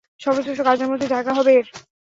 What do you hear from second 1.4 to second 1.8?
এর।